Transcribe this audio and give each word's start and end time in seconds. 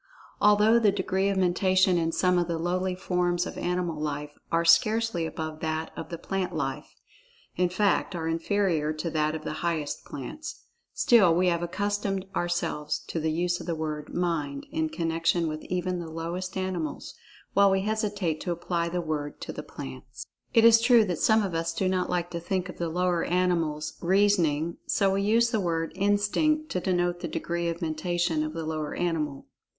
Although 0.41 0.79
the 0.79 0.91
degree 0.91 1.29
of 1.29 1.37
Mentation 1.37 1.99
in 1.99 2.11
some 2.11 2.39
of 2.39 2.47
the 2.47 2.57
lowly 2.57 2.95
forms 2.95 3.45
of 3.45 3.55
animal 3.55 4.01
life, 4.01 4.31
are 4.51 4.65
scarcely 4.65 5.27
above 5.27 5.59
that 5.59 5.91
of 5.95 6.09
the 6.09 6.17
plant 6.17 6.55
life 6.55 6.95
(in 7.55 7.69
fact, 7.69 8.15
are 8.15 8.27
inferior 8.27 8.93
to 8.93 9.11
that 9.11 9.35
of 9.35 9.43
the 9.43 9.53
highest 9.61 10.03
plants), 10.03 10.63
still 10.91 11.35
we 11.35 11.49
have 11.49 11.61
accustomed 11.61 12.25
ourselves 12.35 12.97
to 13.09 13.19
the 13.19 13.31
use 13.31 13.59
of 13.59 13.67
the 13.67 13.75
word 13.75 14.11
"Mind" 14.11 14.65
in 14.71 14.89
connection 14.89 15.47
with 15.47 15.63
even 15.65 15.99
the 15.99 16.09
lowest 16.09 16.57
animals, 16.57 17.13
while 17.53 17.69
we 17.69 17.81
hesitate 17.81 18.41
to 18.41 18.51
apply 18.51 18.89
the 18.89 19.01
word 19.01 19.39
to 19.41 19.53
the 19.53 19.61
plants. 19.61 20.25
It 20.51 20.65
is 20.65 20.81
true 20.81 21.05
that 21.05 21.19
some 21.19 21.43
of 21.43 21.53
us 21.53 21.71
do 21.75 21.87
not 21.87 22.09
like 22.09 22.31
to 22.31 22.39
think 22.39 22.69
of 22.69 22.79
the 22.79 22.89
lower 22.89 23.23
animals 23.23 23.99
"reasoning," 24.01 24.77
so 24.87 25.13
we 25.13 25.21
use 25.21 25.51
the 25.51 25.59
word 25.61 25.91
"Instinct" 25.93 26.71
to 26.71 26.79
denote 26.79 27.19
the 27.19 27.27
degree 27.27 27.67
of 27.67 27.83
Mentation 27.83 28.43
of 28.43 28.53
the 28.53 28.65
lower 28.65 28.95
animal. 28.95 29.45